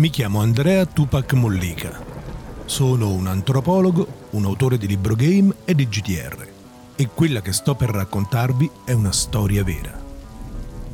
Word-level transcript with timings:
Mi 0.00 0.08
chiamo 0.08 0.40
Andrea 0.40 0.86
Tupac 0.86 1.34
Mollica. 1.34 2.02
Sono 2.64 3.12
un 3.12 3.26
antropologo, 3.26 4.28
un 4.30 4.46
autore 4.46 4.78
di 4.78 4.86
libro 4.86 5.14
game 5.14 5.56
e 5.66 5.74
di 5.74 5.86
GTR. 5.86 6.48
E 6.96 7.08
quella 7.12 7.42
che 7.42 7.52
sto 7.52 7.74
per 7.74 7.90
raccontarvi 7.90 8.70
è 8.86 8.92
una 8.92 9.12
storia 9.12 9.62
vera. 9.62 9.92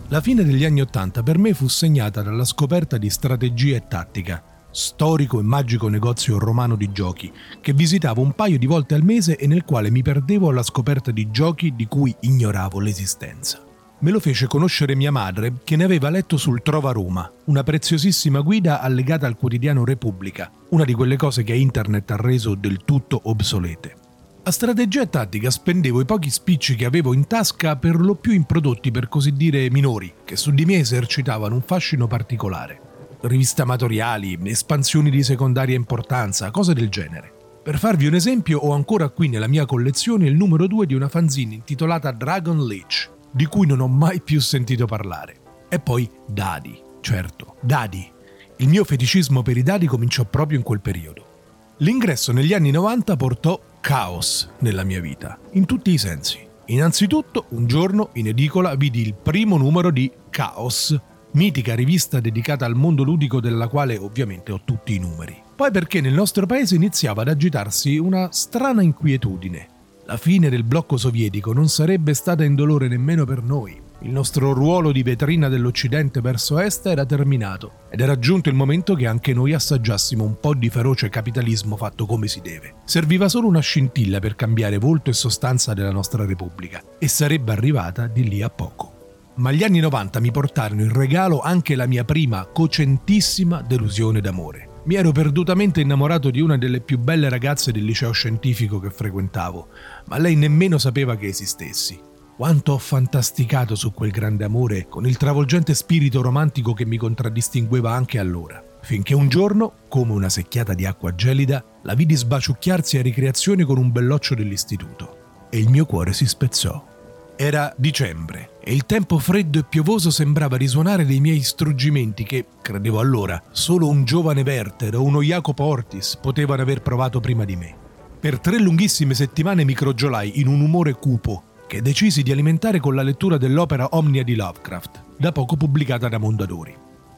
La 0.09 0.21
fine 0.21 0.43
degli 0.43 0.65
anni 0.65 0.81
Ottanta 0.81 1.23
per 1.23 1.39
me 1.39 1.55
fu 1.55 1.69
segnata 1.69 2.21
dalla 2.23 2.45
scoperta 2.45 2.99
di 2.99 3.09
strategia 3.09 3.77
e 3.77 3.87
tattica, 3.87 4.43
storico 4.73 5.39
e 5.39 5.45
magico 5.45 5.87
negozio 5.87 6.41
romano 6.41 6.75
di 6.75 6.91
giochi, 6.91 7.33
che 7.61 7.73
visitavo 7.75 8.21
un 8.21 8.33
paio 8.33 8.59
di 8.59 8.67
volte 8.67 8.97
al 8.97 9.05
mese 9.05 9.37
e 9.37 9.47
nel 9.47 9.63
quale 9.63 9.89
mi 9.89 10.03
perdevo 10.03 10.49
alla 10.49 10.65
scoperta 10.65 11.13
di 11.13 11.31
giochi 11.31 11.77
di 11.77 11.87
cui 11.87 12.13
ignoravo 12.23 12.81
l'esistenza. 12.81 13.66
Me 13.99 14.11
lo 14.11 14.21
fece 14.21 14.47
conoscere 14.47 14.95
mia 14.95 15.11
madre, 15.11 15.55
che 15.65 15.75
ne 15.75 15.85
aveva 15.85 16.11
letto 16.11 16.37
sul 16.37 16.61
Trova 16.61 16.93
Roma, 16.93 17.33
una 17.47 17.63
preziosissima 17.63 18.41
guida 18.41 18.83
allegata 18.83 19.27
al 19.27 19.39
quotidiano 19.39 19.87
Repubblica, 19.87 20.51
una 20.69 20.85
di 20.85 20.93
quelle 20.93 21.17
cose 21.17 21.43
che 21.43 21.55
internet 21.55 22.11
ha 22.11 22.17
reso 22.17 22.55
del 22.55 22.85
tutto 22.85 23.19
obsolete. 23.25 23.97
A 24.43 24.51
strategia 24.51 25.01
e 25.01 25.09
tattica 25.09 25.51
spendevo 25.51 26.03
i 26.03 26.05
pochi 26.05 26.29
spicci 26.29 26.77
che 26.77 26.85
avevo 26.85 27.15
in 27.15 27.27
tasca 27.27 27.77
per 27.77 27.99
lo 27.99 28.15
più 28.15 28.33
in 28.33 28.45
prodotti 28.45 28.91
per 28.91 29.09
così 29.09 29.33
dire 29.33 29.71
minori, 29.71 30.13
che 30.27 30.37
su 30.37 30.51
di 30.51 30.67
me 30.67 30.77
esercitavano 30.77 31.55
un 31.55 31.63
fascino 31.63 32.07
particolare. 32.07 32.81
Riviste 33.23 33.63
amatoriali, 33.63 34.39
espansioni 34.43 35.09
di 35.09 35.23
secondaria 35.23 35.75
importanza, 35.75 36.51
cose 36.51 36.75
del 36.75 36.91
genere. 36.91 37.33
Per 37.65 37.79
farvi 37.79 38.07
un 38.07 38.15
esempio, 38.15 38.59
ho 38.59 38.75
ancora 38.75 39.09
qui 39.09 39.29
nella 39.29 39.49
mia 39.49 39.65
collezione 39.65 40.27
il 40.27 40.37
numero 40.37 40.67
2 40.67 40.85
di 40.85 40.95
una 40.95 41.09
fanzine 41.09 41.55
intitolata 41.55 42.13
Dragon 42.13 42.65
Leech, 42.65 43.15
di 43.37 43.45
cui 43.45 43.67
non 43.67 43.81
ho 43.81 43.87
mai 43.87 44.23
più 44.23 44.41
sentito 44.41 44.87
parlare. 44.87 45.37
E 45.69 45.79
poi 45.79 46.11
dadi, 46.27 46.81
certo, 47.03 47.57
dadi. 47.61 48.11
Il 48.57 48.69
mio 48.69 48.83
feticismo 48.83 49.43
per 49.43 49.59
i 49.59 49.63
dadi 49.63 49.87
cominciò 49.87 50.25
proprio 50.25 50.57
in 50.57 50.65
quel 50.65 50.81
periodo. 50.81 51.35
L'ingresso 51.81 52.33
negli 52.33 52.55
anni 52.55 52.71
90 52.71 53.15
portò 53.17 53.61
caos 53.83 54.49
nella 54.61 54.85
mia 54.85 55.03
vita, 55.03 55.39
in 55.53 55.67
tutti 55.67 55.91
i 55.91 55.99
sensi. 55.99 56.39
Innanzitutto, 56.69 57.45
un 57.51 57.67
giorno 57.67 58.09
in 58.15 58.29
edicola 58.29 58.75
vidi 58.75 59.03
il 59.03 59.13
primo 59.13 59.59
numero 59.59 59.91
di 59.91 60.11
Chaos, 60.31 60.99
mitica 61.33 61.75
rivista 61.75 62.21
dedicata 62.21 62.65
al 62.65 62.75
mondo 62.75 63.03
ludico 63.03 63.41
della 63.41 63.69
quale 63.69 63.99
ovviamente 63.99 64.51
ho 64.51 64.63
tutti 64.65 64.95
i 64.95 64.99
numeri. 64.99 65.37
Poi 65.55 65.71
perché 65.71 66.01
nel 66.01 66.15
nostro 66.15 66.47
paese 66.47 66.75
iniziava 66.75 67.21
ad 67.21 67.29
agitarsi 67.29 67.99
una 67.99 68.33
strana 68.33 68.81
inquietudine. 68.81 69.75
La 70.09 70.17
fine 70.17 70.49
del 70.49 70.63
blocco 70.63 70.97
sovietico 70.97 71.53
non 71.53 71.69
sarebbe 71.69 72.15
stata 72.15 72.45
indolore 72.45 72.87
nemmeno 72.87 73.25
per 73.25 73.43
noi. 73.43 73.77
Il 74.03 74.13
nostro 74.13 74.53
ruolo 74.53 74.93
di 74.93 75.03
vetrina 75.03 75.49
dell'Occidente 75.49 76.21
verso 76.21 76.61
Est 76.61 76.87
era 76.87 77.05
terminato 77.05 77.73
ed 77.91 78.01
era 78.01 78.17
giunto 78.17 78.49
il 78.49 78.55
momento 78.55 78.95
che 78.95 79.09
anche 79.09 79.35
noi 79.35 79.53
assaggiassimo 79.53 80.23
un 80.23 80.39
po' 80.39 80.55
di 80.55 80.71
feroce 80.71 81.09
capitalismo 81.09 81.77
fatto 81.77 82.07
come 82.07 82.29
si 82.29 82.41
deve. 82.41 82.75
Serviva 82.85 83.29
solo 83.29 83.49
una 83.49 83.59
scintilla 83.59 84.21
per 84.21 84.37
cambiare 84.37 84.79
volto 84.79 85.11
e 85.11 85.15
sostanza 85.15 85.75
della 85.75 85.91
nostra 85.91 86.25
Repubblica 86.25 86.81
e 87.01 87.09
sarebbe 87.09 87.51
arrivata 87.51 88.07
di 88.07 88.29
lì 88.29 88.43
a 88.43 88.49
poco. 88.49 88.93
Ma 89.39 89.51
gli 89.51 89.65
anni 89.65 89.81
90 89.81 90.21
mi 90.21 90.31
portarono 90.31 90.83
in 90.83 90.93
regalo 90.93 91.41
anche 91.41 91.75
la 91.75 91.87
mia 91.87 92.05
prima 92.05 92.47
cocentissima 92.47 93.61
delusione 93.61 94.21
d'amore. 94.21 94.75
Mi 94.87 94.95
ero 94.95 95.11
perdutamente 95.11 95.81
innamorato 95.81 96.31
di 96.31 96.41
una 96.41 96.57
delle 96.57 96.81
più 96.81 96.97
belle 96.97 97.29
ragazze 97.29 97.73
del 97.73 97.85
liceo 97.85 98.13
scientifico 98.13 98.79
che 98.79 98.91
frequentavo, 98.91 99.69
ma 100.07 100.17
lei 100.17 100.37
nemmeno 100.37 100.79
sapeva 100.79 101.17
che 101.17 101.27
esistessi. 101.27 102.01
Quanto 102.37 102.75
ho 102.75 102.79
fantasticato 102.79 103.75
su 103.75 103.93
quel 103.93 104.13
grande 104.13 104.45
amore 104.45 104.87
con 104.87 105.05
il 105.05 105.17
travolgente 105.17 105.75
spirito 105.75 106.23
romantico 106.23 106.73
che 106.73 106.87
mi 106.87 106.99
contraddistingueva 106.99 107.93
anche 107.93 108.21
allora. 108.21 108.63
Finché 108.81 109.13
un 109.13 109.29
giorno, 109.29 109.73
come 109.89 110.13
una 110.13 110.29
secchiata 110.29 110.73
di 110.73 110.87
acqua 110.87 111.17
gelida, 111.17 111.65
la 111.83 111.95
vidi 111.95 112.15
sbaciucchiarsi 112.15 112.97
a 112.97 113.03
ricreazione 113.03 113.65
con 113.65 113.79
un 113.79 113.91
belloccio 113.91 114.37
dell'istituto. 114.37 115.49
E 115.51 115.59
il 115.59 115.69
mio 115.69 115.85
cuore 115.85 116.13
si 116.13 116.27
spezzò. 116.27 116.96
Era 117.39 117.71
dicembre 117.77 118.53
e 118.65 118.73
il 118.73 118.87
tempo 118.87 119.19
freddo 119.19 119.59
e 119.59 119.65
piovoso 119.69 120.11
sembrava 120.11 120.57
risuonare 120.57 121.05
dei 121.05 121.21
miei 121.21 121.43
struggimenti 121.43 122.25
che, 122.25 122.47
credevo 122.63 122.99
allora, 122.99 123.41
solo 123.51 123.89
un 123.89 124.07
giovane 124.07 124.41
Werther 124.41 124.97
o 124.97 125.03
uno 125.03 125.21
Jacopo 125.21 125.65
Ortis 125.65 126.17
potevano 126.17 126.63
aver 126.63 126.81
provato 126.81 127.21
prima 127.21 127.45
di 127.45 127.55
me. 127.55 127.75
Per 128.19 128.41
tre 128.41 128.59
lunghissime 128.59 129.13
settimane 129.13 129.65
mi 129.65 129.75
crogiolai 129.75 130.41
in 130.41 130.47
un 130.47 130.63
umore 130.63 130.95
cupo 130.95 131.43
che 131.67 131.83
decisi 131.83 132.23
di 132.23 132.33
alimentare 132.33 132.81
con 132.81 132.95
la 132.95 133.03
lettura 133.03 133.37
dell'opera 133.37 133.89
Omnia 133.91 134.25
di 134.25 134.35
Lovecraft, 134.35 135.03
da 135.19 135.31
poco 135.31 135.57
pubblicata 135.57 136.09
da 136.09 136.17
Mondadori. 136.17 136.75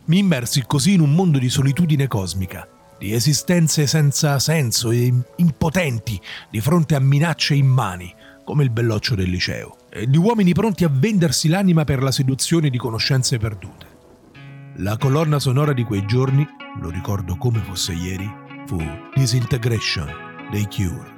Mi 0.07 0.19
immersi 0.19 0.65
così 0.67 0.95
in 0.95 1.01
un 1.01 1.13
mondo 1.13 1.39
di 1.39 1.49
solitudine 1.49 2.09
cosmica, 2.09 2.67
di 2.99 3.15
esistenze 3.15 3.87
senza 3.87 4.41
senso 4.41 4.91
e 4.91 5.15
impotenti 5.37 6.21
di 6.51 6.61
fronte 6.61 6.97
a 6.97 6.99
minacce 6.99 7.55
immani, 7.55 8.13
come 8.43 8.65
il 8.65 8.71
belloccio 8.71 9.15
del 9.15 9.31
liceo 9.31 9.77
e 9.99 10.09
di 10.09 10.17
uomini 10.17 10.53
pronti 10.53 10.85
a 10.85 10.91
vendersi 10.91 11.49
l'anima 11.49 11.85
per 11.85 12.03
la 12.03 12.13
seduzione 12.13 12.71
di 12.71 12.79
conoscenze 12.79 13.39
perdute. 13.39 13.87
La 14.77 14.97
colonna 14.97 15.41
sonora 15.41 15.73
di 15.73 15.83
quei 15.83 16.07
giorni, 16.07 16.47
lo 16.81 16.89
ricordo 16.89 17.37
come 17.37 17.59
fosse 17.59 17.93
ieri, 17.93 18.31
fu 18.67 18.79
Disintegration 19.15 20.09
dei 20.51 20.69
Cure. 20.71 21.17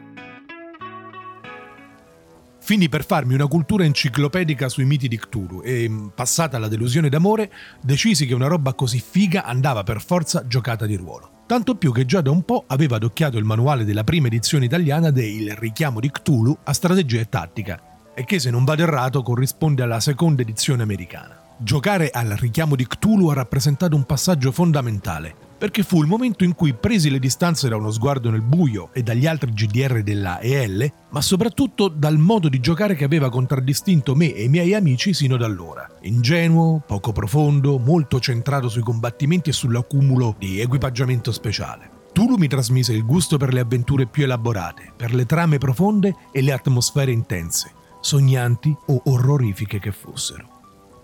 Finì 2.62 2.88
per 2.88 3.04
farmi 3.04 3.34
una 3.34 3.48
cultura 3.48 3.84
enciclopedica 3.84 4.68
sui 4.68 4.84
miti 4.84 5.08
di 5.08 5.18
Cthulhu 5.18 5.60
e, 5.62 6.10
passata 6.14 6.58
la 6.58 6.68
delusione 6.68 7.08
d'amore, 7.08 7.50
decisi 7.82 8.26
che 8.26 8.34
una 8.34 8.46
roba 8.46 8.74
così 8.74 9.02
figa 9.04 9.44
andava 9.44 9.82
per 9.82 10.00
forza 10.00 10.46
giocata 10.46 10.86
di 10.86 10.94
ruolo. 10.94 11.38
Tanto 11.46 11.74
più 11.74 11.92
che 11.92 12.04
già 12.06 12.20
da 12.20 12.30
un 12.30 12.44
po' 12.44 12.64
aveva 12.68 12.96
adocchiato 12.96 13.36
il 13.38 13.44
manuale 13.44 13.84
della 13.84 14.04
prima 14.04 14.28
edizione 14.28 14.66
italiana 14.66 15.10
del 15.10 15.56
richiamo 15.56 15.98
di 15.98 16.10
Cthulhu 16.10 16.56
a 16.62 16.72
strategia 16.72 17.18
e 17.18 17.28
tattica, 17.28 17.89
e 18.20 18.24
che 18.24 18.38
se 18.38 18.50
non 18.50 18.64
vado 18.64 18.82
errato 18.82 19.22
corrisponde 19.22 19.82
alla 19.82 19.98
seconda 19.98 20.42
edizione 20.42 20.82
americana. 20.82 21.40
Giocare 21.56 22.10
al 22.10 22.28
richiamo 22.28 22.76
di 22.76 22.86
Cthulhu 22.86 23.28
ha 23.28 23.34
rappresentato 23.34 23.96
un 23.96 24.04
passaggio 24.04 24.52
fondamentale, 24.52 25.34
perché 25.56 25.82
fu 25.82 26.02
il 26.02 26.06
momento 26.06 26.44
in 26.44 26.54
cui 26.54 26.74
presi 26.74 27.08
le 27.08 27.18
distanze 27.18 27.70
da 27.70 27.76
uno 27.76 27.90
sguardo 27.90 28.28
nel 28.28 28.42
buio 28.42 28.90
e 28.92 29.02
dagli 29.02 29.26
altri 29.26 29.52
GDR 29.52 30.02
della 30.02 30.38
EL, 30.38 30.92
ma 31.08 31.22
soprattutto 31.22 31.88
dal 31.88 32.18
modo 32.18 32.50
di 32.50 32.60
giocare 32.60 32.94
che 32.94 33.04
aveva 33.04 33.30
contraddistinto 33.30 34.14
me 34.14 34.34
e 34.34 34.44
i 34.44 34.48
miei 34.50 34.74
amici 34.74 35.14
sino 35.14 35.36
ad 35.36 35.42
allora. 35.42 35.88
Ingenuo, 36.02 36.82
poco 36.86 37.12
profondo, 37.12 37.78
molto 37.78 38.20
centrato 38.20 38.68
sui 38.68 38.82
combattimenti 38.82 39.48
e 39.48 39.54
sull'accumulo 39.54 40.34
di 40.38 40.60
equipaggiamento 40.60 41.32
speciale. 41.32 41.88
Tulu 42.12 42.36
mi 42.36 42.48
trasmise 42.48 42.92
il 42.92 43.06
gusto 43.06 43.38
per 43.38 43.54
le 43.54 43.60
avventure 43.60 44.04
più 44.04 44.24
elaborate, 44.24 44.92
per 44.94 45.14
le 45.14 45.24
trame 45.24 45.56
profonde 45.56 46.14
e 46.32 46.42
le 46.42 46.52
atmosfere 46.52 47.12
intense, 47.12 47.78
sognanti 48.00 48.74
o 48.86 49.02
orrorifiche 49.04 49.78
che 49.78 49.92
fossero. 49.92 50.58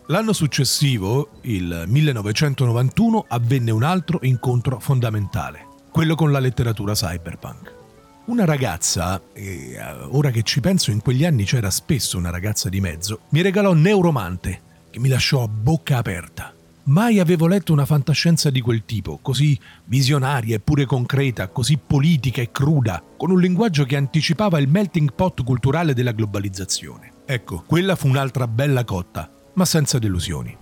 L'anno 0.09 0.33
successivo, 0.33 1.31
il 1.43 1.85
1991, 1.87 3.25
avvenne 3.29 3.73
un 3.73 3.83
altro 3.83 4.21
incontro 4.23 4.79
fondamentale, 4.79 5.67
quello 5.91 6.15
con 6.15 6.31
la 6.31 6.39
letteratura 6.39 6.93
cyberpunk. 6.93 7.75
Una 8.27 8.45
ragazza, 8.45 9.21
e 9.33 9.73
eh, 9.73 9.81
ora 10.11 10.31
che 10.31 10.43
ci 10.43 10.61
penso 10.61 10.91
in 10.91 11.01
quegli 11.01 11.25
anni 11.25 11.45
c'era 11.45 11.71
spesso 11.71 12.19
una 12.19 12.31
ragazza 12.31 12.69
di 12.69 12.81
mezzo, 12.81 13.21
mi 13.31 13.41
regalò 13.41 13.73
Neuromante, 13.73 14.61
che 14.91 15.01
mi 15.01 15.09
lasciò 15.09 15.43
a 15.43 15.49
bocca 15.49 15.99
aperta. 15.99 16.56
Mai 16.87 17.19
avevo 17.19 17.49
letto 17.49 17.73
una 17.73 17.85
fantascienza 17.85 18.49
di 18.49 18.61
quel 18.61 18.85
tipo, 18.85 19.19
così 19.21 19.59
visionaria 19.87 20.55
eppure 20.55 20.85
concreta, 20.85 21.49
così 21.49 21.81
politica 21.85 22.41
e 22.41 22.53
cruda, 22.53 23.03
con 23.17 23.33
un 23.33 23.41
linguaggio 23.41 23.85
che 23.85 23.97
anticipava 23.97 24.61
il 24.61 24.69
melting 24.69 25.13
pot 25.13 25.43
culturale 25.43 25.95
della 25.95 26.13
globalizzazione. 26.13 27.11
Ecco, 27.27 27.65
quella 27.67 27.97
fu 27.97 28.07
un'altra 28.07 28.47
bella 28.47 28.85
cotta, 28.85 29.29
ma 29.55 29.65
senza 29.65 29.99
delusioni. 29.99 30.57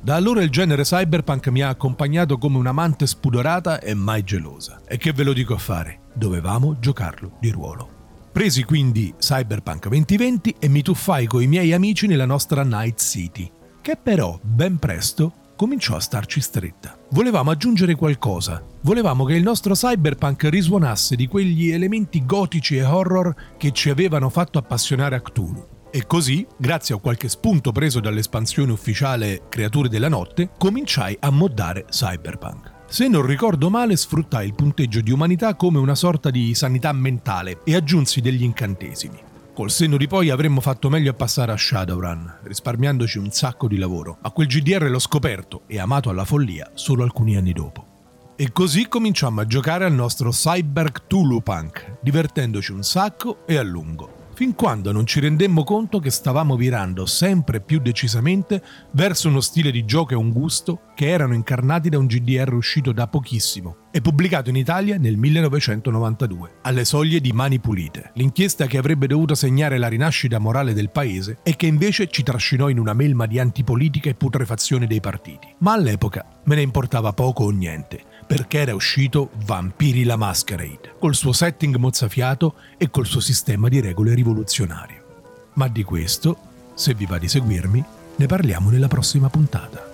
Da 0.00 0.16
allora 0.16 0.42
il 0.42 0.50
genere 0.50 0.82
cyberpunk 0.82 1.46
mi 1.46 1.62
ha 1.62 1.68
accompagnato 1.68 2.38
come 2.38 2.58
un'amante 2.58 3.06
spudorata 3.06 3.78
e 3.78 3.94
mai 3.94 4.24
gelosa. 4.24 4.80
E 4.84 4.96
che 4.96 5.12
ve 5.12 5.22
lo 5.22 5.32
dico 5.32 5.54
a 5.54 5.58
fare? 5.58 6.00
Dovevamo 6.12 6.80
giocarlo 6.80 7.36
di 7.38 7.50
ruolo. 7.50 8.00
Presi 8.32 8.64
quindi 8.64 9.14
Cyberpunk 9.16 9.86
2020 9.86 10.56
e 10.58 10.68
mi 10.68 10.82
tuffai 10.82 11.26
coi 11.28 11.46
miei 11.46 11.72
amici 11.72 12.08
nella 12.08 12.26
nostra 12.26 12.64
Night 12.64 13.00
City, 13.00 13.48
che 13.80 13.96
però 13.96 14.40
ben 14.42 14.78
presto 14.80 15.34
cominciò 15.62 15.94
a 15.94 16.00
starci 16.00 16.40
stretta. 16.40 16.98
Volevamo 17.10 17.52
aggiungere 17.52 17.94
qualcosa. 17.94 18.66
Volevamo 18.80 19.24
che 19.24 19.34
il 19.34 19.44
nostro 19.44 19.74
cyberpunk 19.74 20.42
risuonasse 20.48 21.14
di 21.14 21.28
quegli 21.28 21.70
elementi 21.70 22.26
gotici 22.26 22.78
e 22.78 22.82
horror 22.82 23.32
che 23.58 23.70
ci 23.70 23.88
avevano 23.88 24.28
fatto 24.28 24.58
appassionare 24.58 25.14
a 25.14 25.20
Cthulhu. 25.20 25.64
E 25.92 26.04
così, 26.04 26.44
grazie 26.58 26.96
a 26.96 26.98
qualche 26.98 27.28
spunto 27.28 27.70
preso 27.70 28.00
dall'espansione 28.00 28.72
ufficiale 28.72 29.42
Creature 29.48 29.88
della 29.88 30.08
Notte, 30.08 30.50
cominciai 30.58 31.16
a 31.20 31.30
moddare 31.30 31.84
Cyberpunk. 31.88 32.72
Se 32.88 33.06
non 33.06 33.24
ricordo 33.24 33.70
male, 33.70 33.96
sfruttai 33.96 34.44
il 34.44 34.56
punteggio 34.56 35.00
di 35.00 35.12
umanità 35.12 35.54
come 35.54 35.78
una 35.78 35.94
sorta 35.94 36.30
di 36.30 36.56
sanità 36.56 36.92
mentale 36.92 37.60
e 37.62 37.76
aggiunsi 37.76 38.20
degli 38.20 38.42
incantesimi. 38.42 39.30
Col 39.54 39.70
senno 39.70 39.98
di 39.98 40.06
poi 40.06 40.30
avremmo 40.30 40.62
fatto 40.62 40.88
meglio 40.88 41.10
a 41.10 41.14
passare 41.14 41.52
a 41.52 41.56
Shadowrun, 41.58 42.38
risparmiandoci 42.44 43.18
un 43.18 43.30
sacco 43.30 43.68
di 43.68 43.76
lavoro, 43.76 44.16
ma 44.22 44.30
quel 44.30 44.46
GDR 44.46 44.88
l'ho 44.88 44.98
scoperto 44.98 45.64
e 45.66 45.78
amato 45.78 46.08
alla 46.08 46.24
follia 46.24 46.70
solo 46.72 47.02
alcuni 47.02 47.36
anni 47.36 47.52
dopo. 47.52 47.86
E 48.34 48.50
così 48.50 48.88
cominciamo 48.88 49.42
a 49.42 49.46
giocare 49.46 49.84
al 49.84 49.92
nostro 49.92 50.30
Cyberg 50.30 51.06
Tulupunk, 51.06 51.98
divertendoci 52.00 52.72
un 52.72 52.82
sacco 52.82 53.46
e 53.46 53.56
a 53.58 53.62
lungo 53.62 54.21
fin 54.42 54.56
quando 54.56 54.90
non 54.90 55.06
ci 55.06 55.20
rendemmo 55.20 55.62
conto 55.62 56.00
che 56.00 56.10
stavamo 56.10 56.56
virando 56.56 57.06
sempre 57.06 57.60
più 57.60 57.78
decisamente 57.78 58.60
verso 58.90 59.28
uno 59.28 59.40
stile 59.40 59.70
di 59.70 59.84
gioco 59.84 60.14
e 60.14 60.16
un 60.16 60.32
gusto 60.32 60.80
che 60.96 61.06
erano 61.08 61.34
incarnati 61.34 61.88
da 61.88 61.98
un 61.98 62.06
GDR 62.06 62.52
uscito 62.52 62.90
da 62.90 63.06
pochissimo 63.06 63.76
e 63.92 64.00
pubblicato 64.00 64.48
in 64.48 64.56
Italia 64.56 64.96
nel 64.96 65.16
1992, 65.16 66.54
alle 66.62 66.84
soglie 66.84 67.20
di 67.20 67.30
Mani 67.32 67.60
Pulite, 67.60 68.10
l'inchiesta 68.14 68.66
che 68.66 68.78
avrebbe 68.78 69.06
dovuto 69.06 69.34
segnare 69.34 69.78
la 69.78 69.86
rinascita 69.86 70.38
morale 70.38 70.72
del 70.72 70.90
paese 70.90 71.38
e 71.42 71.54
che 71.54 71.66
invece 71.66 72.08
ci 72.08 72.22
trascinò 72.22 72.70
in 72.70 72.78
una 72.78 72.94
melma 72.94 73.26
di 73.26 73.38
antipolitica 73.38 74.08
e 74.08 74.14
putrefazione 74.14 74.86
dei 74.86 75.00
partiti. 75.00 75.46
Ma 75.58 75.72
all'epoca 75.72 76.26
me 76.44 76.54
ne 76.54 76.62
importava 76.62 77.12
poco 77.12 77.44
o 77.44 77.50
niente, 77.50 78.02
perché 78.26 78.60
era 78.60 78.74
uscito 78.74 79.30
Vampiri 79.44 80.04
la 80.04 80.16
Masquerade, 80.16 80.94
col 80.98 81.14
suo 81.14 81.32
setting 81.32 81.76
mozzafiato 81.76 82.54
e 82.76 82.90
col 82.90 83.06
suo 83.06 83.20
sistema 83.20 83.68
di 83.68 83.80
regole 83.80 84.14
rivoluzionario. 84.14 85.02
Ma 85.54 85.68
di 85.68 85.82
questo, 85.82 86.36
se 86.74 86.94
vi 86.94 87.06
va 87.06 87.18
di 87.18 87.28
seguirmi, 87.28 87.84
ne 88.16 88.26
parliamo 88.26 88.70
nella 88.70 88.88
prossima 88.88 89.28
puntata. 89.28 89.91